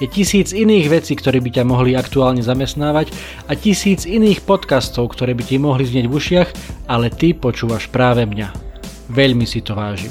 Je 0.00 0.08
tisíc 0.08 0.56
iných 0.56 0.88
vecí, 0.88 1.12
ktoré 1.12 1.44
by 1.44 1.52
ťa 1.52 1.64
mohli 1.68 1.92
aktuálne 1.92 2.40
zamestnávať 2.40 3.12
a 3.44 3.52
tisíc 3.52 4.08
iných 4.08 4.40
podcastov, 4.40 5.12
ktoré 5.12 5.36
by 5.36 5.44
ti 5.44 5.60
mohli 5.60 5.84
znieť 5.84 6.06
v 6.08 6.16
ušiach, 6.16 6.48
ale 6.88 7.12
ty 7.12 7.36
počúvaš 7.36 7.92
práve 7.92 8.24
mňa. 8.24 8.56
Veľmi 9.12 9.44
si 9.44 9.60
to 9.60 9.76
vážim. 9.76 10.10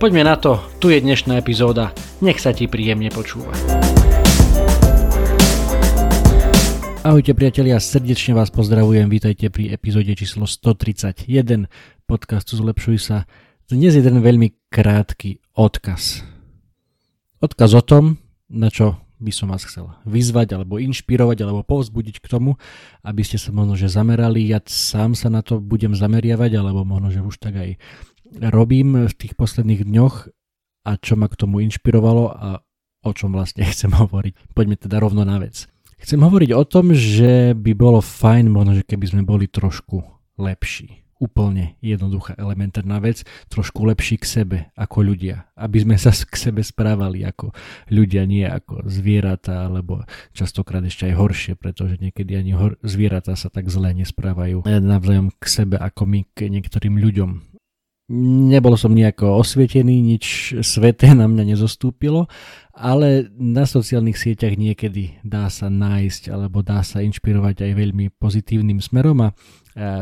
Poďme 0.00 0.24
na 0.24 0.40
to, 0.40 0.64
tu 0.80 0.88
je 0.88 0.96
dnešná 0.96 1.36
epizóda, 1.36 1.92
nech 2.24 2.40
sa 2.40 2.56
ti 2.56 2.64
príjemne 2.64 3.12
počúva. 3.12 3.52
Ahojte 7.04 7.36
priatelia, 7.36 7.76
srdečne 7.76 8.32
vás 8.32 8.48
pozdravujem, 8.48 9.12
vítajte 9.12 9.52
pri 9.52 9.76
epizóde 9.76 10.16
číslo 10.16 10.48
131 10.48 11.68
podcastu 12.08 12.56
Zlepšuj 12.56 12.96
sa. 12.96 13.28
Dnes 13.68 13.92
jeden 13.92 14.24
veľmi 14.24 14.72
krátky 14.72 15.44
odkaz. 15.52 16.24
Odkaz 17.38 17.70
o 17.76 17.82
tom, 17.84 18.16
na 18.48 18.72
čo 18.72 18.96
by 19.18 19.32
som 19.34 19.50
vás 19.50 19.66
chcel 19.66 19.90
vyzvať, 20.06 20.54
alebo 20.54 20.78
inšpirovať, 20.78 21.38
alebo 21.42 21.66
povzbudiť 21.66 22.22
k 22.22 22.30
tomu, 22.30 22.54
aby 23.02 23.22
ste 23.26 23.36
sa 23.36 23.50
možno 23.50 23.74
že 23.74 23.90
zamerali. 23.90 24.46
Ja 24.46 24.62
sám 24.62 25.18
sa 25.18 25.28
na 25.28 25.42
to 25.42 25.58
budem 25.58 25.92
zameriavať, 25.92 26.54
alebo 26.54 26.86
možno, 26.86 27.10
že 27.10 27.20
už 27.20 27.36
tak 27.42 27.58
aj 27.58 27.70
robím 28.54 29.10
v 29.10 29.14
tých 29.14 29.34
posledných 29.34 29.82
dňoch 29.84 30.30
a 30.86 30.90
čo 30.96 31.18
ma 31.18 31.26
k 31.26 31.38
tomu 31.38 31.60
inšpirovalo 31.66 32.24
a 32.30 32.48
o 33.02 33.10
čom 33.10 33.34
vlastne 33.34 33.66
chcem 33.72 33.90
hovoriť. 33.90 34.54
Poďme 34.54 34.78
teda 34.78 35.02
rovno 35.02 35.26
na 35.26 35.42
vec. 35.42 35.66
Chcem 35.98 36.22
hovoriť 36.22 36.54
o 36.54 36.62
tom, 36.62 36.94
že 36.94 37.58
by 37.58 37.74
bolo 37.74 37.98
fajn 37.98 38.54
možno, 38.54 38.78
že 38.78 38.86
keby 38.86 39.06
sme 39.10 39.22
boli 39.26 39.50
trošku 39.50 39.98
lepší 40.38 41.07
úplne 41.18 41.78
jednoduchá 41.82 42.38
elementárna 42.38 42.98
vec, 43.02 43.26
trošku 43.50 43.84
lepší 43.86 44.18
k 44.18 44.26
sebe 44.26 44.58
ako 44.78 45.14
ľudia. 45.14 45.50
Aby 45.58 45.84
sme 45.84 45.96
sa 45.98 46.14
k 46.14 46.34
sebe 46.34 46.62
správali 46.62 47.26
ako 47.26 47.52
ľudia, 47.90 48.24
nie 48.24 48.46
ako 48.46 48.86
zvieratá, 48.86 49.66
alebo 49.66 50.06
častokrát 50.32 50.82
ešte 50.86 51.10
aj 51.10 51.14
horšie, 51.18 51.52
pretože 51.58 51.98
niekedy 51.98 52.38
ani 52.38 52.54
hor- 52.54 52.78
zvieratá 52.86 53.34
sa 53.34 53.50
tak 53.50 53.70
zle 53.70 53.90
nesprávajú 53.94 54.64
navzájom 54.66 55.34
k 55.36 55.44
sebe 55.44 55.76
ako 55.76 56.06
my 56.06 56.20
k 56.32 56.48
niektorým 56.48 56.96
ľuďom. 56.96 57.30
Nebol 58.48 58.72
som 58.80 58.96
nejako 58.96 59.36
osvietený, 59.44 60.00
nič 60.00 60.56
sveté 60.64 61.12
na 61.12 61.28
mňa 61.28 61.52
nezostúpilo, 61.52 62.24
ale 62.72 63.28
na 63.36 63.68
sociálnych 63.68 64.16
sieťach 64.16 64.56
niekedy 64.56 65.20
dá 65.20 65.52
sa 65.52 65.68
nájsť 65.68 66.32
alebo 66.32 66.64
dá 66.64 66.80
sa 66.80 67.04
inšpirovať 67.04 67.68
aj 67.68 67.72
veľmi 67.76 68.08
pozitívnym 68.16 68.80
smerom 68.80 69.28
a 69.28 69.36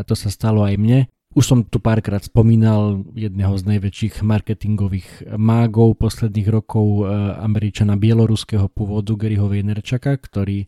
to 0.08 0.14
sa 0.16 0.32
stalo 0.32 0.64
aj 0.64 0.74
mne. 0.80 1.00
Už 1.36 1.44
som 1.44 1.60
tu 1.60 1.76
párkrát 1.84 2.24
spomínal 2.24 3.04
jedného 3.12 3.52
z 3.60 3.76
najväčších 3.76 4.24
marketingových 4.24 5.36
mágov 5.36 6.00
posledných 6.00 6.48
rokov, 6.48 7.04
e, 7.04 7.12
američana 7.44 7.92
bieloruského 8.00 8.72
pôvodu 8.72 9.12
Garyho 9.12 9.44
Vaynerchuka, 9.44 10.16
ktorý, 10.16 10.64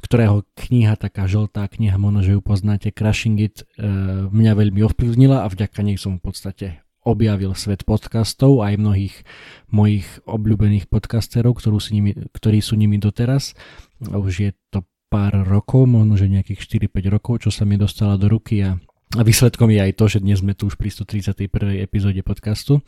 ktorého 0.00 0.48
kniha, 0.56 0.96
taká 0.96 1.28
žltá 1.28 1.68
kniha, 1.68 2.00
možno, 2.00 2.24
že 2.24 2.32
ju 2.32 2.40
poznáte, 2.40 2.96
Crushing 2.96 3.36
It, 3.44 3.68
e, 3.76 3.84
mňa 4.32 4.52
veľmi 4.56 4.80
ovplyvnila 4.88 5.44
a 5.44 5.52
vďaka 5.52 5.84
nej 5.84 6.00
som 6.00 6.16
v 6.16 6.32
podstate 6.32 6.66
objavil 7.04 7.52
svet 7.52 7.84
podcastov 7.84 8.64
aj 8.64 8.80
mnohých 8.80 9.20
mojich 9.68 10.08
obľúbených 10.24 10.88
podcasterov, 10.88 11.60
ktorú 11.60 11.76
sú 11.76 11.92
nimi, 11.92 12.16
ktorí 12.32 12.64
sú 12.64 12.72
nimi 12.80 12.96
doteraz. 12.96 13.52
Už 14.00 14.48
je 14.48 14.50
to 14.72 14.80
pár 15.16 15.48
rokov, 15.48 15.88
možno 15.88 16.20
že 16.20 16.28
nejakých 16.28 16.92
4-5 16.92 17.08
rokov, 17.08 17.34
čo 17.48 17.48
sa 17.48 17.64
mi 17.64 17.80
dostala 17.80 18.20
do 18.20 18.28
ruky 18.28 18.60
a 18.60 18.76
a 19.14 19.22
výsledkom 19.22 19.70
je 19.70 19.80
aj 19.80 19.92
to, 20.02 20.04
že 20.10 20.18
dnes 20.18 20.42
sme 20.42 20.52
tu 20.52 20.66
už 20.66 20.74
pri 20.74 20.90
131. 20.90 21.46
epizóde 21.78 22.20
podcastu. 22.26 22.82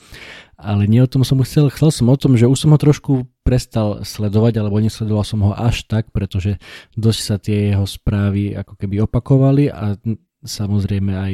Ale 0.58 0.90
nie 0.90 0.98
o 0.98 1.06
tom 1.06 1.22
som 1.22 1.38
chcel, 1.46 1.70
chcel 1.70 1.94
som 1.94 2.10
o 2.10 2.18
tom, 2.18 2.34
že 2.34 2.50
už 2.50 2.58
som 2.58 2.74
ho 2.74 2.76
trošku 2.76 3.30
prestal 3.46 4.02
sledovať, 4.02 4.58
alebo 4.58 4.82
nesledoval 4.82 5.22
som 5.22 5.46
ho 5.46 5.54
až 5.54 5.86
tak, 5.86 6.10
pretože 6.10 6.58
dosť 6.98 7.20
sa 7.22 7.38
tie 7.38 7.70
jeho 7.70 7.86
správy 7.86 8.50
ako 8.50 8.74
keby 8.76 9.06
opakovali 9.06 9.70
a 9.70 9.94
samozrejme 10.42 11.12
aj 11.14 11.32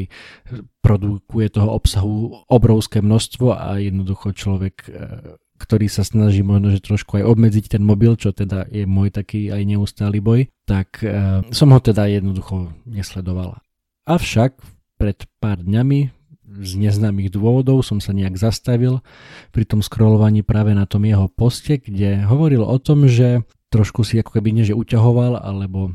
produkuje 0.84 1.48
toho 1.48 1.72
obsahu 1.72 2.44
obrovské 2.52 3.00
množstvo 3.00 3.56
a 3.56 3.80
jednoducho 3.80 4.36
človek 4.36 4.76
e, 4.84 4.90
ktorý 5.64 5.88
sa 5.88 6.04
snaží 6.04 6.44
možno, 6.44 6.68
že 6.68 6.84
trošku 6.84 7.16
aj 7.16 7.24
obmedziť 7.24 7.80
ten 7.80 7.82
mobil, 7.82 8.12
čo 8.20 8.36
teda 8.36 8.68
je 8.68 8.84
môj 8.84 9.08
taký 9.08 9.48
aj 9.48 9.64
neustály 9.64 10.20
boj, 10.20 10.52
tak 10.68 11.00
uh, 11.00 11.40
som 11.48 11.72
ho 11.72 11.80
teda 11.80 12.04
jednoducho 12.04 12.76
nesledoval. 12.84 13.56
Avšak 14.04 14.60
pred 15.00 15.24
pár 15.40 15.64
dňami 15.64 16.12
z 16.44 16.72
neznámych 16.78 17.32
dôvodov 17.34 17.82
som 17.82 17.98
sa 17.98 18.14
nejak 18.14 18.38
zastavil 18.38 19.02
pri 19.50 19.64
tom 19.66 19.80
scrollovaní 19.80 20.44
práve 20.44 20.76
na 20.76 20.84
tom 20.84 21.02
jeho 21.02 21.26
poste, 21.26 21.80
kde 21.80 22.22
hovoril 22.28 22.62
o 22.62 22.76
tom, 22.78 23.08
že 23.10 23.42
trošku 23.74 24.06
si 24.06 24.22
ako 24.22 24.38
keby 24.38 24.54
nie 24.54 24.70
uťahoval 24.70 25.42
alebo 25.42 25.90
e, 25.90 25.92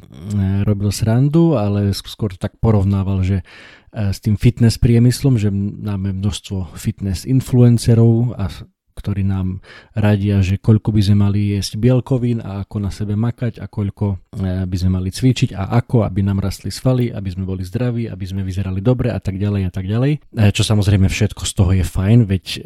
robil 0.67 0.91
srandu, 0.91 1.55
ale 1.55 1.95
skôr 1.95 2.35
tak 2.35 2.59
porovnával, 2.59 3.23
že 3.23 3.37
e, 3.39 4.11
s 4.11 4.19
tým 4.19 4.35
fitness 4.35 4.75
priemyslom, 4.75 5.39
že 5.39 5.47
máme 5.53 6.11
množstvo 6.11 6.75
fitness 6.75 7.23
influencerov 7.23 8.35
a 8.35 8.51
ktorí 8.99 9.23
nám 9.23 9.63
radia, 9.95 10.43
že 10.43 10.59
koľko 10.59 10.91
by 10.91 11.01
sme 11.01 11.17
mali 11.23 11.55
jesť 11.55 11.79
bielkovín 11.79 12.43
a 12.43 12.67
ako 12.67 12.75
na 12.83 12.91
sebe 12.91 13.15
makať 13.15 13.63
a 13.63 13.71
koľko 13.71 14.19
eh, 14.35 14.67
by 14.67 14.75
sme 14.75 14.99
mali 14.99 15.09
cvičiť 15.09 15.55
a 15.55 15.79
ako, 15.79 16.03
aby 16.03 16.19
nám 16.19 16.43
rastli 16.43 16.67
svaly, 16.67 17.15
aby 17.15 17.29
sme 17.31 17.47
boli 17.47 17.63
zdraví, 17.63 18.11
aby 18.11 18.25
sme 18.27 18.43
vyzerali 18.43 18.83
dobre 18.83 19.15
a 19.15 19.19
tak 19.23 19.39
ďalej 19.39 19.61
a 19.67 19.71
tak 19.71 19.87
ďalej. 19.87 20.11
Eh, 20.35 20.51
čo 20.51 20.67
samozrejme 20.67 21.07
všetko 21.07 21.47
z 21.47 21.51
toho 21.55 21.71
je 21.79 21.85
fajn, 21.87 22.19
veď 22.27 22.45
eh, 22.45 22.61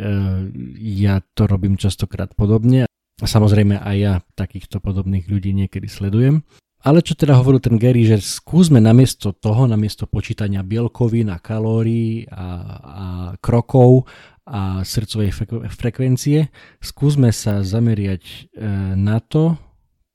ja 0.82 1.22
to 1.38 1.46
robím 1.46 1.78
častokrát 1.78 2.34
podobne 2.34 2.90
samozrejme 3.22 3.78
aj 3.78 3.96
ja 3.96 4.14
takýchto 4.36 4.82
podobných 4.82 5.30
ľudí 5.30 5.54
niekedy 5.54 5.86
sledujem. 5.86 6.42
Ale 6.84 7.00
čo 7.00 7.16
teda 7.16 7.40
hovoril 7.40 7.64
ten 7.64 7.80
Gary, 7.80 8.04
že 8.04 8.20
skúsme 8.20 8.84
namiesto 8.84 9.32
toho, 9.32 9.72
namiesto 9.72 10.04
počítania 10.04 10.68
bielkovín 10.68 11.32
a 11.32 11.40
kalórií 11.40 12.28
a, 12.28 12.48
a 12.76 13.06
krokov 13.40 14.04
a 14.44 14.84
srdcovej 14.84 15.32
frekvencie, 15.72 16.52
skúsme 16.84 17.32
sa 17.32 17.64
zameriať 17.64 18.24
e, 18.24 18.36
na 19.00 19.24
to, 19.24 19.56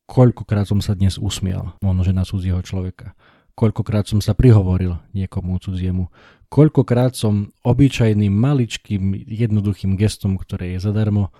koľkokrát 0.04 0.68
som 0.68 0.84
sa 0.84 0.92
dnes 0.92 1.16
usmial, 1.16 1.76
možno 1.80 2.04
že 2.04 2.12
na 2.12 2.28
cudzieho 2.28 2.60
človeka, 2.60 3.16
koľkokrát 3.56 4.04
som 4.04 4.20
sa 4.20 4.36
prihovoril 4.36 5.00
niekomu 5.16 5.56
cudziemu, 5.56 6.12
koľkokrát 6.52 7.16
som 7.16 7.56
obyčajným 7.64 8.32
maličkým 8.32 9.16
jednoduchým 9.24 9.96
gestom, 9.96 10.36
ktoré 10.36 10.76
je 10.76 10.84
zadarmo, 10.84 11.32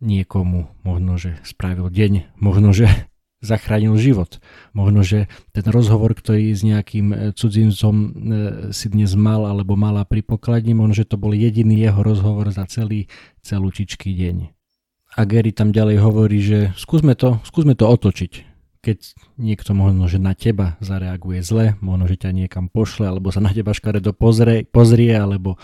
niekomu 0.00 0.70
možno, 0.86 1.20
že 1.20 1.36
spravil 1.44 1.92
deň, 1.92 2.40
možno, 2.40 2.72
že 2.72 2.88
zachránil 3.40 3.96
život. 3.96 4.38
Možno, 4.76 5.00
že 5.00 5.26
ten 5.56 5.64
rozhovor, 5.64 6.12
ktorý 6.12 6.52
s 6.52 6.60
nejakým 6.60 7.06
e, 7.10 7.16
cudzincom 7.32 7.94
e, 7.96 8.08
si 8.70 8.92
dnes 8.92 9.16
mal 9.16 9.48
alebo 9.48 9.80
mala 9.80 10.04
pri 10.04 10.20
pokladni, 10.20 10.76
možno, 10.76 11.00
že 11.00 11.08
to 11.08 11.16
bol 11.16 11.32
jediný 11.32 11.80
jeho 11.80 12.04
rozhovor 12.04 12.52
za 12.52 12.68
celý 12.68 13.08
celúčičký 13.40 14.12
deň. 14.12 14.36
A 15.16 15.20
Gary 15.26 15.50
tam 15.50 15.74
ďalej 15.74 15.96
hovorí, 16.04 16.38
že 16.38 16.58
skúsme 16.76 17.16
to, 17.18 17.40
skúsme 17.42 17.74
to 17.74 17.88
otočiť. 17.88 18.46
Keď 18.80 18.98
niekto 19.36 19.72
možno, 19.76 20.08
že 20.08 20.22
na 20.22 20.32
teba 20.32 20.80
zareaguje 20.80 21.40
zle, 21.44 21.66
možno, 21.82 22.08
že 22.08 22.20
ťa 22.20 22.30
niekam 22.32 22.68
pošle, 22.68 23.08
alebo 23.08 23.32
sa 23.32 23.40
na 23.40 23.50
teba 23.52 23.72
škaredo 23.72 24.12
pozrie, 24.12 24.68
pozrie, 24.68 25.16
alebo 25.16 25.56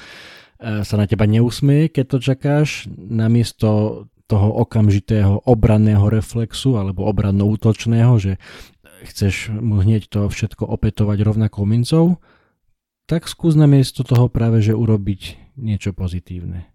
e, 0.57 0.81
sa 0.81 0.97
na 0.97 1.05
teba 1.05 1.29
neusmeje, 1.29 1.93
keď 1.93 2.05
to 2.09 2.19
čakáš, 2.25 2.69
namiesto 2.89 4.05
toho 4.27 4.51
okamžitého 4.67 5.47
obranného 5.47 6.07
reflexu 6.11 6.75
alebo 6.75 7.07
obranno-útočného, 7.07 8.15
že 8.19 8.33
chceš 9.07 9.55
mu 9.55 9.83
hneď 9.83 10.11
to 10.11 10.27
všetko 10.27 10.67
opätovať 10.67 11.19
rovnakou 11.23 11.63
mincov, 11.63 12.19
tak 13.07 13.31
skús 13.31 13.55
namiesto 13.55 14.03
toho 14.03 14.27
práve, 14.27 14.59
že 14.59 14.75
urobiť 14.75 15.55
niečo 15.55 15.95
pozitívne. 15.95 16.67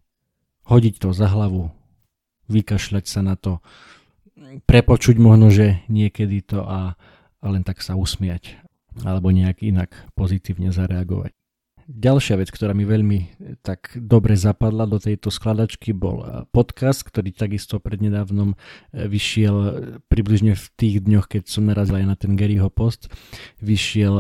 Hodiť 0.64 1.04
to 1.04 1.10
za 1.12 1.28
hlavu, 1.28 1.76
vykašľať 2.48 3.06
sa 3.06 3.20
na 3.20 3.36
to, 3.36 3.60
prepočuť 4.64 5.20
možno, 5.20 5.52
že 5.52 5.84
niekedy 5.92 6.40
to 6.44 6.64
a, 6.64 6.96
a 7.44 7.46
len 7.52 7.68
tak 7.68 7.84
sa 7.84 8.00
usmiať 8.00 8.56
alebo 9.08 9.32
nejak 9.32 9.64
inak 9.64 9.92
pozitívne 10.20 10.72
zareagovať. 10.76 11.32
Ďalšia 11.92 12.40
vec, 12.40 12.48
ktorá 12.56 12.72
mi 12.72 12.88
veľmi 12.88 13.20
eh, 13.20 13.60
tak 13.60 13.92
dobre 14.00 14.40
zapadla 14.40 14.88
do 14.88 14.96
tejto 14.96 15.28
skladačky 15.28 15.92
bol 15.92 16.24
eh, 16.24 16.48
podcast, 16.48 17.04
ktorý 17.04 17.36
takisto 17.36 17.84
prednedávnom 17.84 18.56
eh, 18.56 19.12
vyšiel 19.12 19.56
približne 20.08 20.56
v 20.56 20.66
tých 20.80 21.04
dňoch, 21.04 21.28
keď 21.28 21.52
som 21.52 21.68
narazil 21.68 22.00
aj 22.00 22.08
na 22.08 22.16
ten 22.16 22.40
Garyho 22.40 22.72
post. 22.72 23.12
Vyšiel 23.60 24.14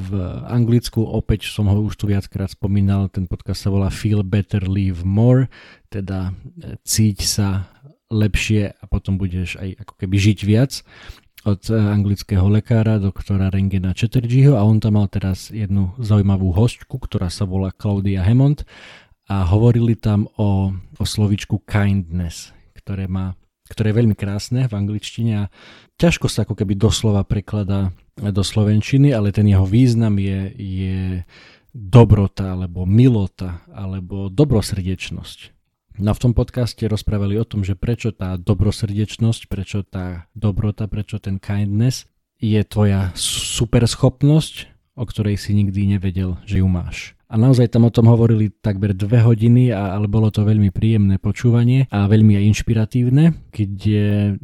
v 0.00 0.10
Anglicku, 0.50 1.02
opäť 1.02 1.46
som 1.50 1.70
ho 1.70 1.78
už 1.86 1.94
tu 1.94 2.10
viackrát 2.10 2.50
spomínal, 2.50 3.06
ten 3.06 3.30
podcast 3.30 3.62
sa 3.62 3.70
volá 3.70 3.88
Feel 3.92 4.26
Better, 4.26 4.66
Live 4.66 5.06
More, 5.06 5.46
teda 5.92 6.34
cíť 6.82 7.18
sa 7.22 7.70
lepšie 8.10 8.74
a 8.74 8.84
potom 8.90 9.16
budeš 9.16 9.54
aj 9.62 9.86
ako 9.86 9.94
keby 10.02 10.16
žiť 10.18 10.38
viac 10.42 10.72
od 11.44 11.62
eh, 11.70 11.76
anglického 11.76 12.44
lekára, 12.48 13.00
doktora 13.00 13.48
Rengena 13.48 13.96
Chatterjeeho 13.96 14.56
a 14.56 14.64
on 14.64 14.80
tam 14.80 15.00
mal 15.00 15.08
teraz 15.08 15.48
jednu 15.48 15.96
zaujímavú 15.96 16.52
hostku, 16.52 17.00
ktorá 17.00 17.32
sa 17.32 17.48
volá 17.48 17.72
Claudia 17.72 18.24
Hemond 18.24 18.64
a 19.30 19.46
hovorili 19.46 19.94
tam 19.94 20.26
o, 20.36 20.74
o 20.74 21.04
slovičku 21.04 21.62
kindness, 21.64 22.52
ktoré 22.76 23.06
má 23.06 23.38
ktoré 23.70 23.94
je 23.94 23.98
veľmi 24.02 24.18
krásne 24.18 24.66
v 24.66 24.74
angličtine 24.74 25.46
a 25.46 25.50
ťažko 25.94 26.26
sa 26.26 26.42
ako 26.42 26.58
keby 26.58 26.74
doslova 26.74 27.22
prekladá 27.22 27.94
do 28.18 28.42
slovenčiny, 28.42 29.14
ale 29.14 29.30
ten 29.30 29.46
jeho 29.46 29.62
význam 29.62 30.18
je, 30.18 30.50
je 30.58 30.98
dobrota, 31.70 32.58
alebo 32.58 32.82
milota, 32.82 33.62
alebo 33.70 34.26
dobrosrdečnosť. 34.26 35.59
No 36.00 36.16
v 36.16 36.22
tom 36.24 36.32
podcaste 36.32 36.80
rozprávali 36.88 37.36
o 37.36 37.44
tom, 37.44 37.60
že 37.60 37.76
prečo 37.76 38.08
tá 38.16 38.40
dobrosrdečnosť, 38.40 39.52
prečo 39.52 39.84
tá 39.84 40.24
dobrota, 40.32 40.88
prečo 40.88 41.20
ten 41.20 41.36
kindness 41.36 42.08
je 42.40 42.56
tvoja 42.64 43.12
super 43.12 43.84
schopnosť, 43.84 44.79
o 45.00 45.04
ktorej 45.08 45.40
si 45.40 45.56
nikdy 45.56 45.96
nevedel, 45.96 46.36
že 46.44 46.60
ju 46.60 46.68
máš. 46.68 47.16
A 47.30 47.38
naozaj 47.38 47.70
tam 47.70 47.86
o 47.86 47.94
tom 47.94 48.10
hovorili 48.10 48.50
takmer 48.50 48.90
dve 48.90 49.22
hodiny, 49.22 49.70
ale 49.70 50.10
bolo 50.10 50.34
to 50.34 50.42
veľmi 50.42 50.74
príjemné 50.74 51.22
počúvanie 51.22 51.86
a 51.86 52.10
veľmi 52.10 52.34
aj 52.34 52.44
inšpiratívne, 52.50 53.24
kde 53.54 54.34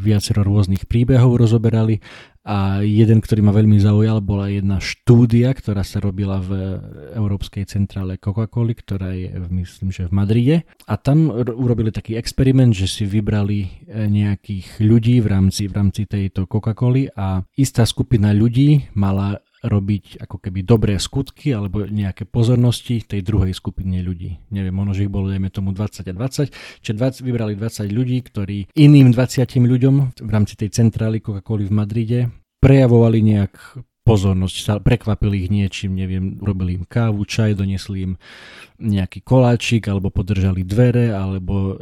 viacero 0.00 0.40
rôznych 0.40 0.88
príbehov 0.88 1.36
rozoberali 1.36 2.00
a 2.44 2.84
jeden, 2.84 3.24
ktorý 3.24 3.40
ma 3.40 3.56
veľmi 3.56 3.80
zaujal, 3.80 4.20
bola 4.20 4.52
jedna 4.52 4.76
štúdia, 4.76 5.48
ktorá 5.56 5.80
sa 5.80 5.96
robila 5.96 6.44
v 6.44 6.76
Európskej 7.16 7.64
centrále 7.64 8.20
Coca-Coly, 8.20 8.76
ktorá 8.76 9.16
je, 9.16 9.32
myslím, 9.48 9.88
že 9.88 10.04
v 10.04 10.12
Madride. 10.12 10.56
A 10.84 11.00
tam 11.00 11.32
urobili 11.32 11.88
taký 11.88 12.20
experiment, 12.20 12.76
že 12.76 12.84
si 12.84 13.08
vybrali 13.08 13.64
e, 13.64 13.68
nejakých 14.12 14.76
ľudí 14.76 15.24
v 15.24 15.28
rámci, 15.32 15.72
v 15.72 15.76
rámci 15.76 16.04
tejto 16.04 16.44
Coca-Coly 16.44 17.16
a 17.16 17.40
istá 17.56 17.88
skupina 17.88 18.36
ľudí 18.36 18.92
mala 18.92 19.40
robiť 19.64 20.20
ako 20.20 20.36
keby 20.44 20.60
dobré 20.62 21.00
skutky 21.00 21.56
alebo 21.56 21.88
nejaké 21.88 22.28
pozornosti 22.28 23.00
tej 23.00 23.24
druhej 23.24 23.56
skupine 23.56 23.96
ľudí. 24.04 24.36
Neviem, 24.52 24.76
možno, 24.76 24.92
že 24.92 25.08
ich 25.08 25.12
bolo, 25.12 25.32
dajme 25.32 25.48
tomu 25.48 25.72
20 25.72 26.04
a 26.04 26.12
20, 26.12 26.84
čiže 26.84 26.94
20, 26.94 27.24
vybrali 27.24 27.56
20 27.56 27.88
ľudí, 27.88 28.20
ktorí 28.20 28.58
iným 28.76 29.16
20 29.16 29.48
ľuďom 29.56 29.94
v 30.20 30.30
rámci 30.30 30.60
tej 30.60 30.68
centrály 30.68 31.24
Coca-Coly 31.24 31.64
v 31.64 31.72
Madride 31.72 32.20
prejavovali 32.60 33.18
nejak 33.24 33.80
pozornosť, 34.04 34.56
sa 34.60 34.74
prekvapili 34.76 35.48
ich 35.48 35.50
niečím, 35.50 35.96
neviem, 35.96 36.36
robili 36.36 36.76
im 36.76 36.84
kávu, 36.84 37.24
čaj, 37.24 37.56
doniesli 37.56 38.04
im 38.04 38.12
nejaký 38.76 39.24
koláčik, 39.24 39.88
alebo 39.88 40.12
podržali 40.12 40.60
dvere, 40.60 41.08
alebo 41.16 41.72
e, 41.72 41.74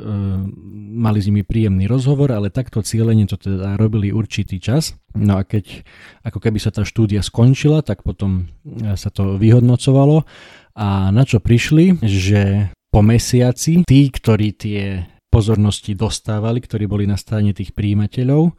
mali 0.95 1.19
s 1.19 1.27
nimi 1.27 1.43
príjemný 1.43 1.91
rozhovor, 1.91 2.31
ale 2.31 2.55
takto 2.55 2.79
cieľenie 2.79 3.27
to 3.27 3.35
teda 3.35 3.75
robili 3.75 4.15
určitý 4.15 4.63
čas. 4.63 4.95
No 5.19 5.37
a 5.37 5.43
keď 5.43 5.83
ako 6.23 6.39
keby 6.39 6.63
sa 6.63 6.71
tá 6.71 6.87
štúdia 6.87 7.27
skončila, 7.27 7.83
tak 7.83 8.07
potom 8.07 8.47
e, 8.63 8.95
sa 8.95 9.11
to 9.11 9.35
vyhodnocovalo 9.35 10.23
a 10.79 11.11
na 11.11 11.27
čo 11.27 11.43
prišli, 11.43 12.01
že 12.07 12.71
po 12.95 13.03
mesiaci 13.03 13.83
tí, 13.83 14.01
ktorí 14.09 14.49
tie 14.55 15.11
pozornosti 15.33 15.97
dostávali, 15.97 16.61
ktorí 16.61 16.85
boli 16.85 17.05
na 17.09 17.17
strane 17.17 17.57
tých 17.57 17.73
príjimateľov, 17.73 18.53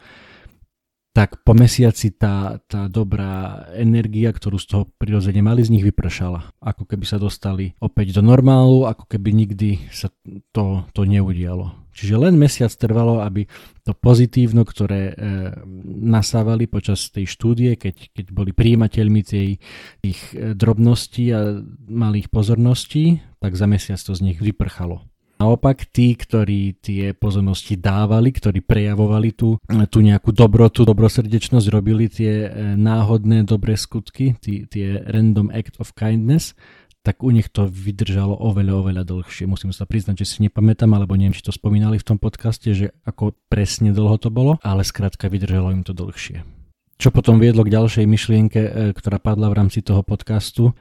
tak 1.13 1.45
po 1.45 1.54
mesiaci 1.54 2.18
tá, 2.18 2.57
tá 2.65 2.89
dobrá 2.89 3.63
energia, 3.77 4.33
ktorú 4.33 4.57
z 4.57 4.65
toho 4.65 4.83
prirodzene 4.98 5.45
mali, 5.45 5.62
z 5.62 5.69
nich 5.69 5.86
vypršala. 5.86 6.57
Ako 6.57 6.89
keby 6.89 7.06
sa 7.06 7.21
dostali 7.21 7.77
opäť 7.77 8.18
do 8.18 8.25
normálu, 8.25 8.89
ako 8.89 9.06
keby 9.06 9.30
nikdy 9.30 9.77
sa 9.94 10.10
to, 10.50 10.89
to 10.89 11.06
neudialo. 11.06 11.86
Čiže 11.94 12.18
len 12.18 12.42
mesiac 12.42 12.74
trvalo, 12.74 13.21
aby 13.21 13.45
to 13.86 13.94
pozitívno, 13.94 14.65
ktoré 14.65 15.13
e, 15.13 15.15
nasávali 16.01 16.65
počas 16.65 17.13
tej 17.13 17.30
štúdie, 17.30 17.77
keď, 17.77 18.09
keď 18.09 18.25
boli 18.33 18.50
príjimateľmi 18.50 19.21
tej, 19.21 19.62
tých 20.01 20.19
e, 20.33 20.57
drobností 20.57 21.30
a 21.30 21.62
malých 21.86 22.33
pozorností, 22.33 23.21
tak 23.38 23.54
za 23.54 23.69
mesiac 23.69 24.01
to 24.01 24.18
z 24.18 24.25
nich 24.25 24.42
vyprchalo. 24.42 25.06
Naopak 25.44 25.92
tí, 25.92 26.16
ktorí 26.16 26.80
tie 26.80 27.12
pozornosti 27.12 27.75
dávali, 27.75 28.31
ktorí 28.31 28.63
prejavovali 28.63 29.36
tú, 29.36 29.60
tú 29.92 30.00
nejakú 30.00 30.31
dobrotu, 30.31 30.88
dobrosrdečnosť, 30.88 31.68
robili 31.68 32.07
tie 32.07 32.48
e, 32.48 32.80
náhodné 32.80 33.44
dobré 33.44 33.75
skutky, 33.75 34.40
tí, 34.40 34.63
tie 34.72 35.04
random 35.04 35.51
act 35.51 35.75
of 35.84 35.92
kindness, 36.00 36.56
tak 37.04 37.19
u 37.19 37.36
nich 37.36 37.51
to 37.51 37.68
vydržalo 37.68 38.40
oveľa, 38.40 38.88
oveľa 38.88 39.04
dlhšie. 39.04 39.44
Musím 39.44 39.75
sa 39.75 39.84
priznať, 39.84 40.24
že 40.24 40.30
si 40.31 40.38
nepamätám, 40.48 40.88
alebo 40.95 41.19
neviem, 41.19 41.36
či 41.36 41.44
to 41.44 41.51
spomínali 41.51 42.00
v 42.00 42.07
tom 42.07 42.16
podcaste, 42.24 42.72
že 42.72 42.95
ako 43.04 43.36
presne 43.51 43.92
dlho 43.92 44.16
to 44.16 44.31
bolo, 44.31 44.56
ale 44.63 44.88
skrátka 44.88 45.28
vydržalo 45.28 45.75
im 45.75 45.84
to 45.84 45.92
dlhšie. 45.92 46.48
Čo 46.95 47.12
potom 47.12 47.36
viedlo 47.36 47.68
k 47.68 47.74
ďalšej 47.75 48.07
myšlienke, 48.07 48.62
e, 48.63 48.72
ktorá 48.95 49.19
padla 49.19 49.51
v 49.51 49.60
rámci 49.60 49.84
toho 49.84 50.07
podcastu, 50.07 50.72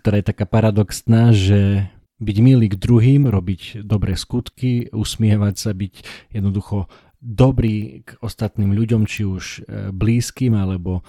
ktorá 0.00 0.24
je 0.24 0.26
taká 0.32 0.48
paradoxná, 0.48 1.36
že 1.36 1.92
byť 2.16 2.36
milý 2.40 2.72
k 2.72 2.80
druhým, 2.80 3.28
robiť 3.28 3.84
dobré 3.84 4.16
skutky, 4.16 4.88
usmievať 4.92 5.54
sa, 5.56 5.70
byť 5.76 5.94
jednoducho 6.32 6.88
dobrý 7.20 8.06
k 8.06 8.16
ostatným 8.24 8.72
ľuďom, 8.72 9.04
či 9.04 9.28
už 9.28 9.44
e, 9.44 9.58
blízkym, 9.92 10.56
alebo 10.56 11.04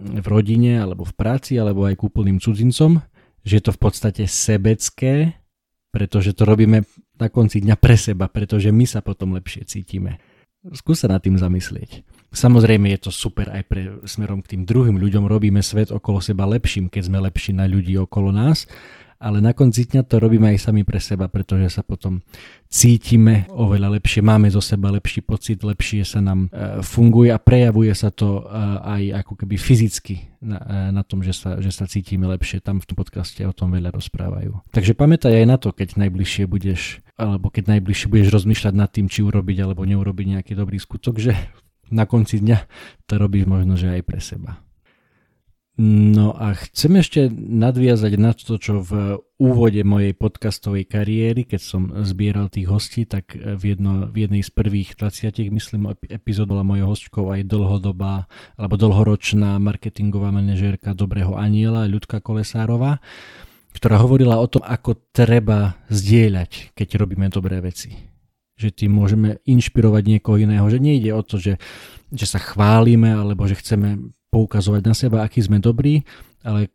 v 0.00 0.26
rodine, 0.26 0.80
alebo 0.80 1.04
v 1.04 1.14
práci, 1.14 1.56
alebo 1.56 1.84
aj 1.88 1.96
k 2.00 2.04
úplným 2.04 2.40
cudzincom, 2.40 3.00
že 3.44 3.52
je 3.60 3.62
to 3.62 3.72
v 3.72 3.80
podstate 3.80 4.24
sebecké, 4.28 5.36
pretože 5.92 6.32
to 6.32 6.48
robíme 6.48 6.84
na 7.20 7.28
konci 7.28 7.60
dňa 7.60 7.76
pre 7.76 7.94
seba, 7.94 8.26
pretože 8.26 8.72
my 8.72 8.84
sa 8.88 9.04
potom 9.04 9.36
lepšie 9.36 9.68
cítime. 9.68 10.18
Skús 10.72 11.02
sa 11.02 11.10
nad 11.10 11.18
tým 11.18 11.36
zamyslieť. 11.36 12.06
Samozrejme 12.32 12.88
je 12.94 13.00
to 13.02 13.10
super 13.10 13.50
aj 13.50 13.62
pre 13.66 13.82
smerom 14.06 14.40
k 14.40 14.56
tým 14.56 14.62
druhým 14.62 14.96
ľuďom, 14.96 15.26
robíme 15.26 15.60
svet 15.60 15.90
okolo 15.90 16.22
seba 16.22 16.48
lepším, 16.48 16.88
keď 16.88 17.02
sme 17.10 17.18
lepší 17.18 17.52
na 17.52 17.66
ľudí 17.66 17.98
okolo 17.98 18.30
nás, 18.30 18.70
ale 19.22 19.38
na 19.38 19.54
konci 19.54 19.86
dňa 19.86 20.02
to 20.02 20.18
robíme 20.18 20.50
aj 20.50 20.66
sami 20.66 20.82
pre 20.82 20.98
seba, 20.98 21.30
pretože 21.30 21.78
sa 21.78 21.86
potom 21.86 22.18
cítime 22.66 23.46
oveľa 23.54 23.94
lepšie, 24.02 24.18
máme 24.18 24.50
zo 24.50 24.58
seba 24.58 24.90
lepší 24.90 25.22
pocit, 25.22 25.62
lepšie 25.62 26.02
sa 26.02 26.18
nám 26.18 26.50
e, 26.50 26.82
funguje 26.82 27.30
a 27.30 27.38
prejavuje 27.38 27.94
sa 27.94 28.10
to 28.10 28.42
e, 28.42 28.58
aj 28.82 29.02
ako 29.22 29.32
keby 29.46 29.54
fyzicky 29.54 30.42
na, 30.42 30.58
e, 30.58 30.76
na 30.90 31.02
tom, 31.06 31.22
že 31.22 31.30
sa, 31.30 31.62
že 31.62 31.70
sa 31.70 31.86
cítime 31.86 32.26
lepšie. 32.26 32.58
Tam 32.58 32.82
v 32.82 32.88
tom 32.90 32.98
podcaste 32.98 33.46
o 33.46 33.54
tom 33.54 33.70
veľa 33.70 33.94
rozprávajú. 33.94 34.74
Takže 34.74 34.98
pamätaj 34.98 35.30
aj 35.30 35.46
na 35.46 35.56
to, 35.62 35.70
keď 35.70 36.02
najbližšie 36.02 36.50
budeš 36.50 36.98
alebo 37.14 37.54
keď 37.54 37.78
najbližšie 37.78 38.10
budeš 38.10 38.28
rozmýšľať 38.34 38.74
nad 38.74 38.90
tým, 38.90 39.06
či 39.06 39.22
urobiť 39.22 39.62
alebo 39.62 39.86
neurobiť 39.86 40.26
nejaký 40.34 40.52
dobrý 40.58 40.82
skutok, 40.82 41.22
že 41.22 41.38
na 41.92 42.08
konci 42.08 42.40
dňa 42.40 42.58
to 43.06 43.20
robíš 43.20 43.44
možno, 43.46 43.78
že 43.78 43.92
aj 43.92 44.02
pre 44.02 44.18
seba. 44.18 44.58
No 45.80 46.36
a 46.36 46.52
chcem 46.52 47.00
ešte 47.00 47.32
nadviazať 47.32 48.12
na 48.20 48.36
to, 48.36 48.60
čo 48.60 48.84
v 48.84 49.16
úvode 49.40 49.80
mojej 49.88 50.12
podcastovej 50.12 50.84
kariéry, 50.84 51.48
keď 51.48 51.60
som 51.64 51.88
zbieral 52.04 52.52
tých 52.52 52.68
hostí, 52.68 53.08
tak 53.08 53.32
v, 53.32 53.72
jedno, 53.72 54.04
v 54.12 54.28
jednej 54.28 54.44
z 54.44 54.52
prvých 54.52 55.00
20, 55.00 55.32
myslím, 55.48 55.96
epizód 56.12 56.52
bola 56.52 56.60
mojou 56.60 56.92
hostkou 56.92 57.32
aj 57.32 57.48
dlhodobá 57.48 58.28
alebo 58.60 58.76
dlhoročná 58.76 59.56
marketingová 59.56 60.28
manažérka 60.28 60.92
Dobrého 60.92 61.40
aniela, 61.40 61.88
Ľudka 61.88 62.20
Kolesárová, 62.20 63.00
ktorá 63.72 63.96
hovorila 63.96 64.44
o 64.44 64.46
tom, 64.52 64.60
ako 64.68 65.08
treba 65.08 65.80
zdieľať, 65.88 66.76
keď 66.76 66.88
robíme 67.00 67.32
dobré 67.32 67.64
veci. 67.64 67.96
Že 68.60 68.84
tým 68.84 68.92
môžeme 68.92 69.40
inšpirovať 69.48 70.04
niekoho 70.04 70.36
iného, 70.36 70.68
že 70.68 70.84
nejde 70.84 71.16
o 71.16 71.24
to, 71.24 71.40
že, 71.40 71.56
že 72.12 72.26
sa 72.28 72.36
chválime 72.36 73.08
alebo 73.08 73.48
že 73.48 73.56
chceme 73.56 74.12
poukazovať 74.32 74.82
na 74.88 74.94
seba, 74.96 75.20
aký 75.20 75.44
sme 75.44 75.60
dobrí, 75.60 76.08
ale 76.40 76.72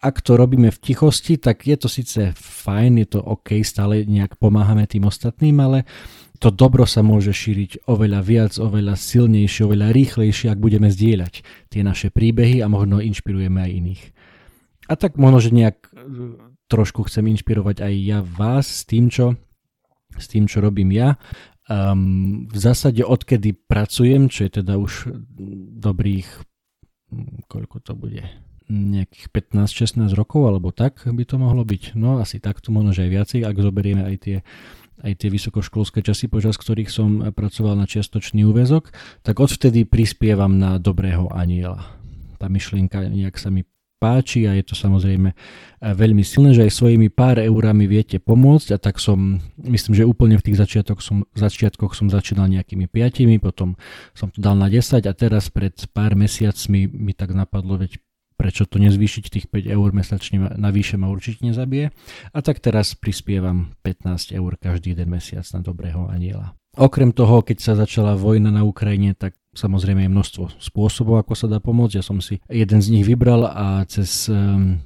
ak 0.00 0.24
to 0.24 0.40
robíme 0.40 0.72
v 0.72 0.80
tichosti, 0.80 1.36
tak 1.36 1.68
je 1.68 1.76
to 1.76 1.84
síce 1.84 2.32
fajn, 2.32 3.04
je 3.04 3.08
to 3.12 3.20
OK, 3.20 3.60
stále 3.60 4.08
nejak 4.08 4.40
pomáhame 4.40 4.88
tým 4.88 5.04
ostatným, 5.04 5.60
ale 5.60 5.84
to 6.40 6.48
dobro 6.48 6.88
sa 6.88 7.04
môže 7.04 7.36
šíriť 7.36 7.84
oveľa 7.84 8.20
viac, 8.24 8.52
oveľa 8.56 8.96
silnejšie, 8.96 9.68
oveľa 9.68 9.92
rýchlejšie, 9.92 10.48
ak 10.48 10.56
budeme 10.56 10.88
zdieľať 10.88 11.44
tie 11.68 11.84
naše 11.84 12.08
príbehy 12.08 12.64
a 12.64 12.72
možno 12.72 13.04
inšpirujeme 13.04 13.60
aj 13.60 13.70
iných. 13.76 14.02
A 14.88 14.96
tak 14.96 15.20
možno, 15.20 15.44
že 15.44 15.52
nejak 15.52 15.84
e, 15.84 15.88
trošku 16.72 17.04
chcem 17.04 17.28
inšpirovať 17.36 17.84
aj 17.84 17.94
ja 18.00 18.18
vás 18.24 18.66
s 18.72 18.82
tým, 18.88 19.12
čo, 19.12 19.36
s 20.16 20.26
tým, 20.32 20.48
čo 20.48 20.64
robím 20.64 20.96
ja. 20.96 21.20
Um, 21.70 22.50
v 22.50 22.58
zásade 22.58 23.04
odkedy 23.04 23.54
pracujem, 23.54 24.26
čo 24.32 24.48
je 24.48 24.64
teda 24.64 24.80
už 24.80 25.12
dobrých 25.78 26.49
koľko 27.50 27.76
to 27.82 27.92
bude, 27.98 28.22
nejakých 28.70 29.34
15-16 29.34 30.14
rokov, 30.14 30.46
alebo 30.46 30.70
tak 30.70 31.02
by 31.02 31.24
to 31.26 31.36
mohlo 31.42 31.66
byť. 31.66 31.98
No 31.98 32.22
asi 32.22 32.38
takto, 32.38 32.70
možno 32.70 32.94
aj 32.94 33.10
viacej, 33.10 33.40
ak 33.42 33.56
zoberieme 33.58 34.06
aj 34.06 34.16
tie 34.22 34.38
aj 35.00 35.16
tie 35.16 35.32
vysokoškolské 35.32 36.04
časy, 36.04 36.28
počas 36.28 36.60
ktorých 36.60 36.92
som 36.92 37.32
pracoval 37.32 37.72
na 37.72 37.88
čiastočný 37.88 38.44
úvezok, 38.44 38.92
tak 39.24 39.40
odvtedy 39.40 39.88
prispievam 39.88 40.60
na 40.60 40.76
dobrého 40.76 41.24
aniela. 41.32 41.88
Tá 42.36 42.52
myšlienka 42.52 43.08
nejak 43.08 43.40
sa 43.40 43.48
mi 43.48 43.64
páči 44.00 44.48
a 44.48 44.56
je 44.56 44.64
to 44.64 44.72
samozrejme 44.72 45.36
veľmi 45.84 46.24
silné, 46.24 46.56
že 46.56 46.64
aj 46.64 46.72
svojimi 46.72 47.12
pár 47.12 47.36
eurami 47.36 47.84
viete 47.84 48.16
pomôcť 48.16 48.72
a 48.72 48.78
tak 48.80 48.96
som, 48.96 49.44
myslím, 49.60 49.92
že 49.92 50.08
úplne 50.08 50.40
v 50.40 50.44
tých 50.48 50.56
začiatkoch 50.56 51.04
som, 51.04 51.28
začiatkoch 51.36 51.92
som 51.92 52.08
začínal 52.08 52.48
nejakými 52.48 52.88
piatimi, 52.88 53.36
potom 53.36 53.76
som 54.16 54.32
to 54.32 54.40
dal 54.40 54.56
na 54.56 54.72
10 54.72 55.04
a 55.04 55.12
teraz 55.12 55.52
pred 55.52 55.76
pár 55.92 56.16
mesiacmi 56.16 56.88
mi 56.88 57.12
tak 57.12 57.36
napadlo, 57.36 57.76
veď 57.76 58.00
prečo 58.40 58.64
to 58.64 58.80
nezvýšiť 58.80 59.24
tých 59.28 59.46
5 59.52 59.68
eur 59.68 59.88
mesačne 59.92 60.56
navýše 60.56 60.96
ma 60.96 61.12
určite 61.12 61.44
nezabije. 61.44 61.92
A 62.32 62.38
tak 62.40 62.64
teraz 62.64 62.96
prispievam 62.96 63.76
15 63.84 64.32
eur 64.32 64.56
každý 64.56 64.96
jeden 64.96 65.12
mesiac 65.12 65.44
na 65.52 65.60
dobrého 65.60 66.08
aniela. 66.08 66.56
Okrem 66.72 67.12
toho, 67.12 67.44
keď 67.44 67.58
sa 67.60 67.72
začala 67.76 68.16
vojna 68.16 68.48
na 68.48 68.64
Ukrajine, 68.64 69.12
tak 69.12 69.36
samozrejme 69.54 70.06
je 70.06 70.14
množstvo 70.14 70.44
spôsobov, 70.58 71.20
ako 71.20 71.34
sa 71.34 71.46
dá 71.50 71.58
pomôcť. 71.58 71.98
Ja 71.98 72.04
som 72.04 72.22
si 72.22 72.38
jeden 72.46 72.80
z 72.80 72.88
nich 72.90 73.04
vybral 73.06 73.46
a 73.46 73.82
cez 73.86 74.30
um, 74.30 74.78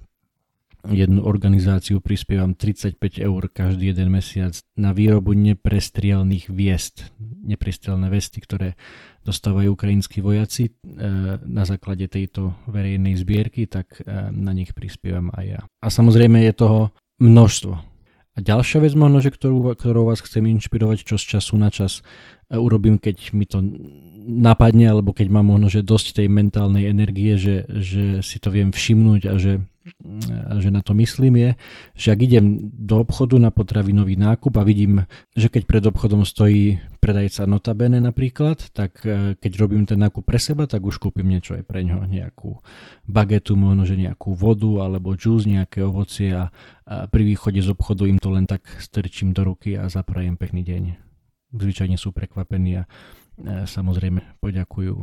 jednu 0.90 1.25
organizáciu 1.25 2.04
prispievam 2.04 2.52
35 2.52 3.00
eur 3.16 3.49
každý 3.49 3.97
jeden 3.97 4.12
mesiac 4.12 4.52
na 4.76 4.92
výrobu 4.92 5.33
neprestrielných 5.33 6.52
viest. 6.52 7.09
Neprestrielné 7.44 8.12
vesty, 8.12 8.44
ktoré 8.44 8.76
dostávajú 9.25 9.73
ukrajinskí 9.73 10.21
vojaci 10.21 10.68
e, 10.68 10.73
na 11.40 11.64
základe 11.64 12.09
tejto 12.12 12.52
verejnej 12.68 13.16
zbierky, 13.16 13.64
tak 13.64 14.04
e, 14.04 14.28
na 14.33 14.52
nich 14.52 14.76
prispievam 14.76 15.33
aj 15.33 15.44
ja. 15.44 15.61
A 15.80 15.88
samozrejme 15.88 16.44
je 16.44 16.52
toho 16.52 16.80
množstvo. 17.21 17.93
A 18.35 18.43
ďalšia 18.43 18.83
vec 18.83 18.99
možno, 18.99 19.23
že 19.23 19.31
ktorú, 19.31 19.79
ktorou 19.79 20.11
vás 20.11 20.19
chcem 20.19 20.43
inšpirovať, 20.59 21.07
čo 21.07 21.14
z 21.14 21.38
času 21.38 21.55
na 21.55 21.71
čas 21.71 22.03
e, 22.50 22.59
urobím, 22.59 22.99
keď 22.99 23.31
mi 23.31 23.47
to 23.47 23.62
napadne, 24.26 24.91
alebo 24.91 25.14
keď 25.14 25.31
mám 25.31 25.55
možno, 25.55 25.71
že 25.71 25.87
dosť 25.87 26.19
tej 26.19 26.29
mentálnej 26.33 26.91
energie, 26.91 27.38
že, 27.38 27.62
že 27.71 28.05
si 28.26 28.43
to 28.43 28.50
viem 28.50 28.75
všimnúť 28.75 29.23
a 29.31 29.35
že, 29.38 29.62
že 30.59 30.71
na 30.73 30.81
to 30.81 30.97
myslím 30.97 31.37
je, 31.37 31.50
že 31.93 32.09
ak 32.17 32.21
idem 32.25 32.73
do 32.73 33.05
obchodu 33.05 33.37
na 33.37 33.53
potravinový 33.53 34.17
nákup 34.17 34.57
a 34.57 34.64
vidím, 34.64 35.05
že 35.37 35.53
keď 35.53 35.62
pred 35.69 35.85
obchodom 35.85 36.25
stojí 36.25 36.81
predajca 37.05 37.45
notabene 37.45 38.00
napríklad, 38.00 38.73
tak 38.73 39.05
e, 39.05 39.37
keď 39.37 39.53
robím 39.61 39.85
ten 39.85 40.00
nákup 40.00 40.25
pre 40.25 40.41
seba, 40.41 40.64
tak 40.64 40.81
už 40.88 40.97
kúpim 40.97 41.29
niečo 41.29 41.53
aj 41.53 41.69
pre 41.69 41.85
ňo, 41.85 42.09
nejakú 42.09 42.64
bagetu, 43.05 43.61
možno, 43.61 43.85
že 43.85 44.00
nejakú 44.00 44.33
vodu 44.33 44.88
alebo 44.88 45.12
džús, 45.12 45.45
nejaké 45.45 45.85
ovocie 45.85 46.33
a, 46.33 46.49
a 46.88 47.05
pri 47.05 47.23
východe 47.29 47.61
z 47.61 47.69
obchodu 47.69 48.09
im 48.09 48.17
to 48.17 48.33
len 48.33 48.49
tak 48.49 48.64
strčím 48.81 49.37
do 49.37 49.45
ruky 49.45 49.76
a 49.76 49.93
zaprajem 49.93 50.41
pekný 50.41 50.64
deň. 50.64 50.83
Zvyčajne 51.55 52.00
sú 52.00 52.11
prekvapení 52.11 52.83
a 52.83 52.88
E, 53.35 53.67
samozrejme 53.67 54.38
poďakujú. 54.38 54.95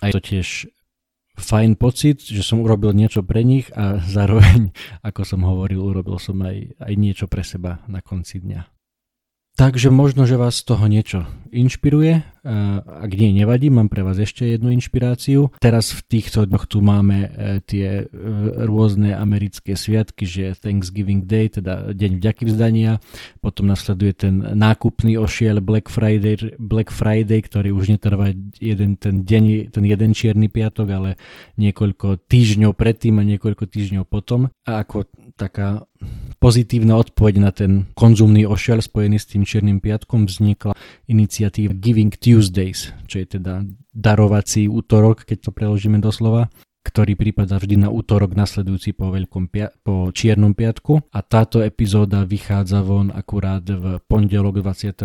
A 0.00 0.02
je 0.08 0.12
to 0.14 0.22
tiež 0.22 0.70
fajn 1.40 1.80
pocit, 1.80 2.20
že 2.20 2.44
som 2.44 2.60
urobil 2.60 2.92
niečo 2.92 3.24
pre 3.24 3.42
nich 3.42 3.72
a 3.72 3.98
zároveň, 4.16 4.70
ako 5.00 5.24
som 5.24 5.40
hovoril, 5.42 5.80
urobil 5.80 6.20
som 6.20 6.38
aj, 6.44 6.76
aj 6.78 6.94
niečo 6.94 7.26
pre 7.26 7.42
seba 7.42 7.82
na 7.88 8.04
konci 8.04 8.38
dňa. 8.44 8.79
Takže 9.58 9.92
možno, 9.92 10.24
že 10.24 10.40
vás 10.40 10.56
z 10.56 10.64
toho 10.72 10.88
niečo 10.88 11.28
inšpiruje. 11.52 12.24
Ak 12.86 13.12
nie, 13.12 13.36
nevadí, 13.36 13.68
mám 13.68 13.92
pre 13.92 14.00
vás 14.00 14.16
ešte 14.16 14.48
jednu 14.48 14.72
inšpiráciu. 14.72 15.52
Teraz 15.60 15.92
v 15.92 16.00
týchto 16.08 16.48
dňoch 16.48 16.64
tu 16.64 16.80
máme 16.80 17.18
e, 17.20 17.28
tie 17.60 17.88
e, 18.00 18.04
rôzne 18.64 19.12
americké 19.12 19.76
sviatky, 19.76 20.24
že 20.24 20.56
Thanksgiving 20.56 21.28
Day, 21.28 21.52
teda 21.52 21.92
Deň 21.92 22.16
vďaky 22.16 22.48
vzdania, 22.48 22.96
potom 23.44 23.68
nasleduje 23.68 24.12
ten 24.16 24.34
nákupný 24.40 25.20
ošiel 25.20 25.60
Black 25.60 25.92
Friday, 25.92 26.56
Black 26.56 26.88
Friday, 26.88 27.44
ktorý 27.44 27.76
už 27.76 28.00
netrvá 28.00 28.32
jeden 28.56 28.96
ten 28.96 29.28
deň, 29.28 29.74
ten 29.76 29.84
jeden 29.84 30.16
čierny 30.16 30.48
piatok, 30.48 30.88
ale 30.88 31.10
niekoľko 31.60 32.24
týždňov 32.24 32.72
predtým 32.72 33.20
a 33.20 33.28
niekoľko 33.36 33.68
týždňov 33.68 34.08
potom. 34.08 34.48
A 34.64 34.80
ako 34.80 35.04
taká 35.36 35.84
pozitívna 36.40 36.96
odpoveď 36.96 37.34
na 37.38 37.52
ten 37.52 37.86
konzumný 37.92 38.48
ošiel 38.48 38.80
spojený 38.80 39.20
s 39.20 39.28
tým 39.30 39.44
čiernym 39.44 39.78
piatkom 39.78 40.24
vznikla 40.24 40.72
iniciatíva 41.06 41.76
Giving 41.76 42.16
Tuesdays, 42.16 42.96
čo 43.04 43.20
je 43.20 43.26
teda 43.38 43.62
darovací 43.92 44.66
útorok, 44.66 45.28
keď 45.28 45.38
to 45.46 45.50
preložíme 45.52 46.00
doslova 46.00 46.48
ktorý 46.80 47.12
prípada 47.12 47.60
vždy 47.60 47.86
na 47.86 47.88
útorok 47.92 48.32
nasledujúci 48.32 48.96
po, 48.96 49.12
veľkom 49.12 49.52
pia- 49.52 49.72
po 49.84 50.08
čiernom 50.10 50.56
piatku 50.56 51.12
a 51.12 51.20
táto 51.20 51.60
epizóda 51.60 52.24
vychádza 52.24 52.80
von 52.80 53.12
akurát 53.12 53.64
v 53.68 54.00
pondelok 54.08 54.64
28. 54.64 55.04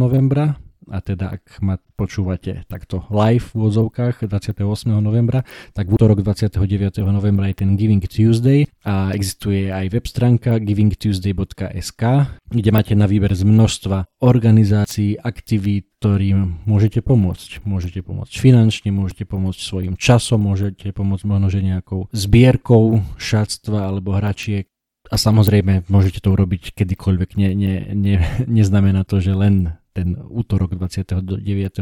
novembra 0.00 0.56
a 0.90 0.98
teda 1.00 1.40
ak 1.40 1.60
ma 1.64 1.80
počúvate 1.94 2.66
takto 2.66 3.06
live 3.08 3.54
v 3.54 3.64
úvodzovkách 3.64 4.26
28. 4.26 4.64
novembra, 4.98 5.46
tak 5.72 5.88
v 5.88 5.96
útorok 5.96 6.20
29. 6.20 7.04
novembra 7.08 7.48
je 7.48 7.64
ten 7.64 7.78
Giving 7.78 8.04
Tuesday 8.04 8.66
a 8.84 9.14
existuje 9.14 9.70
aj 9.70 9.86
web 9.94 10.04
stránka 10.04 10.58
givingtuesday.sk, 10.60 12.02
kde 12.50 12.70
máte 12.74 12.92
na 12.98 13.06
výber 13.08 13.32
z 13.32 13.46
množstva 13.46 14.20
organizácií, 14.20 15.16
aktivít, 15.16 15.88
ktorým 16.02 16.68
môžete 16.68 17.00
pomôcť. 17.00 17.64
Môžete 17.64 18.04
pomôcť 18.04 18.34
finančne, 18.36 18.92
môžete 18.92 19.24
pomôcť 19.24 19.60
svojim 19.60 19.94
časom, 19.96 20.44
môžete 20.44 20.92
pomôcť 20.92 21.24
možno 21.24 21.48
že 21.48 21.64
nejakou 21.64 22.12
zbierkou 22.12 23.00
šatstva 23.16 23.88
alebo 23.88 24.12
hračiek, 24.12 24.68
a 25.12 25.20
samozrejme, 25.20 25.84
môžete 25.92 26.24
to 26.24 26.32
urobiť 26.32 26.72
kedykoľvek. 26.72 27.36
Ne, 27.36 27.52
ne, 27.52 27.74
ne, 27.92 28.14
neznamená 28.48 29.04
to, 29.04 29.20
že 29.20 29.36
len 29.36 29.76
ten 29.94 30.18
útorok 30.18 30.74
29. 30.74 31.30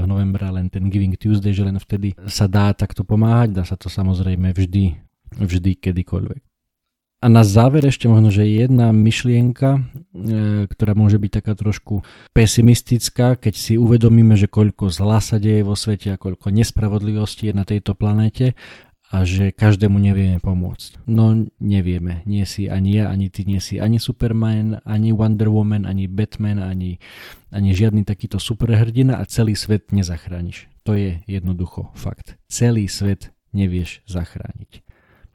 novembra, 0.04 0.52
len 0.52 0.68
ten 0.68 0.92
Giving 0.92 1.16
Tuesday, 1.16 1.56
že 1.56 1.64
len 1.64 1.80
vtedy 1.80 2.12
sa 2.28 2.44
dá 2.44 2.68
takto 2.76 3.08
pomáhať, 3.08 3.56
dá 3.56 3.64
sa 3.64 3.80
to 3.80 3.88
samozrejme 3.88 4.52
vždy, 4.52 5.00
vždy 5.40 5.72
kedykoľvek. 5.80 6.42
A 7.22 7.30
na 7.30 7.46
záver 7.46 7.86
ešte 7.86 8.10
možno, 8.10 8.34
že 8.34 8.42
jedna 8.42 8.90
myšlienka, 8.90 9.78
e, 9.78 9.80
ktorá 10.66 10.98
môže 10.98 11.22
byť 11.22 11.30
taká 11.38 11.54
trošku 11.54 12.02
pesimistická, 12.34 13.38
keď 13.38 13.54
si 13.54 13.74
uvedomíme, 13.78 14.34
že 14.34 14.50
koľko 14.50 14.90
zla 14.90 15.22
sa 15.22 15.38
deje 15.38 15.62
vo 15.62 15.78
svete 15.78 16.10
a 16.10 16.18
koľko 16.18 16.50
nespravodlivosti 16.50 17.48
je 17.48 17.54
na 17.54 17.62
tejto 17.62 17.94
planéte 17.94 18.58
a 19.12 19.28
že 19.28 19.52
každému 19.52 20.00
nevieme 20.00 20.40
pomôcť. 20.40 21.04
No 21.04 21.44
nevieme, 21.60 22.24
nie 22.24 22.48
si 22.48 22.72
ani 22.72 22.96
ja, 22.96 23.12
ani 23.12 23.28
ty 23.28 23.44
nie 23.44 23.60
si 23.60 23.76
ani 23.76 24.00
Superman, 24.00 24.80
ani 24.88 25.12
Wonder 25.12 25.52
Woman, 25.52 25.84
ani 25.84 26.08
Batman, 26.08 26.56
ani, 26.56 26.96
ani 27.52 27.76
žiadny 27.76 28.08
takýto 28.08 28.40
superhrdina 28.40 29.20
a 29.20 29.28
celý 29.28 29.52
svet 29.52 29.92
nezachrániš. 29.92 30.72
To 30.88 30.96
je 30.96 31.20
jednoducho 31.28 31.92
fakt. 31.92 32.40
Celý 32.48 32.88
svet 32.88 33.36
nevieš 33.52 34.00
zachrániť. 34.08 34.80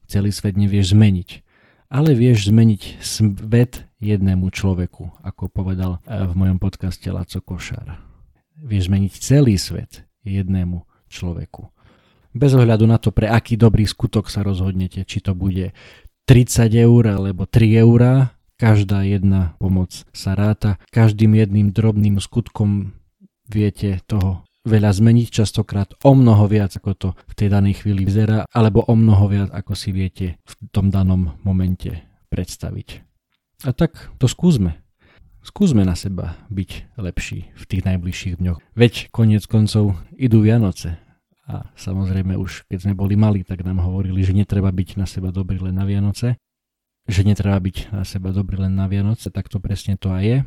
Celý 0.09 0.33
svet 0.33 0.57
nevieš 0.57 0.97
zmeniť. 0.97 1.45
Ale 1.93 2.17
vieš 2.17 2.49
zmeniť 2.49 2.99
svet 2.99 3.85
jednému 4.01 4.49
človeku, 4.49 5.21
ako 5.21 5.53
povedal 5.53 6.01
eh, 6.03 6.25
v 6.25 6.33
mojom 6.33 6.57
podcaste 6.57 7.07
Laco 7.13 7.39
Košár. 7.45 8.01
Vieš 8.57 8.89
zmeniť 8.89 9.13
celý 9.21 9.55
svet 9.61 10.01
jednému 10.25 10.81
človeku 11.07 11.76
bez 12.33 12.51
ohľadu 12.55 12.85
na 12.89 12.97
to, 12.97 13.13
pre 13.13 13.29
aký 13.29 13.55
dobrý 13.55 13.87
skutok 13.87 14.27
sa 14.31 14.43
rozhodnete, 14.43 15.03
či 15.03 15.23
to 15.23 15.37
bude 15.37 15.71
30 16.27 16.75
eur 16.75 17.03
alebo 17.07 17.47
3 17.47 17.83
eurá, 17.83 18.35
každá 18.57 19.05
jedna 19.05 19.55
pomoc 19.61 20.03
sa 20.11 20.33
ráta. 20.33 20.81
Každým 20.89 21.37
jedným 21.37 21.71
drobným 21.71 22.17
skutkom 22.17 22.91
viete 23.47 24.01
toho 24.09 24.43
veľa 24.67 24.91
zmeniť, 24.91 25.27
častokrát 25.31 25.95
o 26.03 26.11
mnoho 26.11 26.43
viac, 26.51 26.75
ako 26.75 26.91
to 26.93 27.09
v 27.31 27.33
tej 27.39 27.47
danej 27.47 27.79
chvíli 27.79 28.03
vyzerá, 28.03 28.43
alebo 28.51 28.83
o 28.83 28.93
mnoho 28.97 29.31
viac, 29.31 29.49
ako 29.55 29.73
si 29.77 29.95
viete 29.95 30.35
v 30.43 30.53
tom 30.75 30.91
danom 30.91 31.39
momente 31.47 32.03
predstaviť. 32.27 33.07
A 33.63 33.71
tak 33.71 34.11
to 34.19 34.27
skúsme. 34.27 34.75
Skúsme 35.39 35.87
na 35.87 35.95
seba 35.95 36.35
byť 36.51 36.99
lepší 36.99 37.47
v 37.55 37.63
tých 37.63 37.87
najbližších 37.87 38.35
dňoch. 38.43 38.59
Veď 38.75 39.07
konec 39.15 39.47
koncov 39.47 39.95
idú 40.19 40.43
Vianoce 40.43 40.99
a 41.47 41.71
samozrejme 41.79 42.35
už 42.35 42.67
keď 42.67 42.79
sme 42.83 42.93
boli 42.93 43.15
malí, 43.15 43.47
tak 43.47 43.63
nám 43.63 43.79
hovorili, 43.79 44.19
že 44.19 44.35
netreba 44.35 44.67
byť 44.67 44.99
na 44.99 45.07
seba 45.07 45.31
dobrý 45.31 45.63
len 45.63 45.79
na 45.79 45.87
Vianoce. 45.87 46.35
Že 47.07 47.23
netreba 47.23 47.55
byť 47.55 47.95
na 47.95 48.03
seba 48.03 48.35
dobrý 48.35 48.59
len 48.67 48.75
na 48.75 48.91
Vianoce, 48.91 49.31
tak 49.31 49.47
to 49.47 49.63
presne 49.63 49.95
to 49.95 50.11
aj 50.11 50.23
je. 50.27 50.37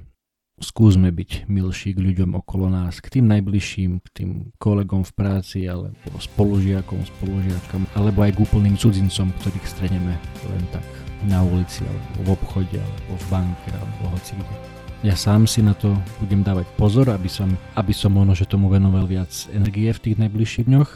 Skúsme 0.61 1.09
byť 1.09 1.49
milší 1.49 1.97
k 1.97 2.05
ľuďom 2.05 2.37
okolo 2.37 2.69
nás, 2.69 3.01
k 3.01 3.17
tým 3.17 3.33
najbližším, 3.33 4.05
k 4.05 4.09
tým 4.13 4.31
kolegom 4.61 5.09
v 5.09 5.13
práci, 5.17 5.65
alebo 5.65 5.97
spolužiakom, 6.21 7.01
spolužiakom, 7.17 7.89
alebo 7.97 8.21
aj 8.21 8.37
k 8.37 8.45
úplným 8.45 8.77
cudzincom, 8.77 9.33
ktorých 9.41 9.65
streneme 9.65 10.21
len 10.53 10.65
tak 10.69 10.85
na 11.25 11.41
ulici, 11.41 11.81
alebo 11.89 12.29
v 12.29 12.29
obchode, 12.37 12.77
alebo 12.77 13.13
v 13.17 13.27
banke, 13.33 13.73
alebo 13.73 14.13
hoci 14.13 14.37
kde 14.37 14.57
ja 15.01 15.17
sám 15.17 15.49
si 15.49 15.65
na 15.65 15.73
to 15.73 15.97
budem 16.21 16.45
dávať 16.45 16.69
pozor, 16.77 17.09
aby 17.09 17.25
som, 17.25 17.49
aby 17.73 17.93
som 17.97 18.13
možno, 18.13 18.37
že 18.37 18.45
tomu 18.45 18.69
venoval 18.69 19.09
viac 19.09 19.33
energie 19.49 19.89
v 19.89 20.03
tých 20.05 20.17
najbližších 20.21 20.69
dňoch. 20.69 20.91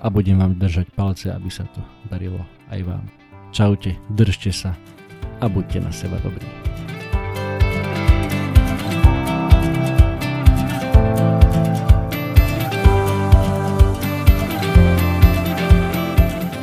a 0.00 0.08
budem 0.08 0.40
vám 0.40 0.56
držať 0.56 0.88
palce, 0.96 1.28
aby 1.28 1.52
sa 1.52 1.68
to 1.76 1.84
darilo 2.08 2.40
aj 2.72 2.80
vám. 2.88 3.04
Čaute, 3.52 3.92
držte 4.16 4.48
sa 4.48 4.72
a 5.40 5.44
buďte 5.44 5.84
na 5.84 5.92
seba 5.92 6.16
dobrí. 6.24 6.48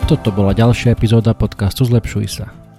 Toto 0.09 0.33
bola 0.33 0.57
ďalšia 0.57 0.97
epizóda 0.97 1.37
podcastu 1.37 1.85
Zlepšuj 1.85 2.25
sa. 2.41 2.66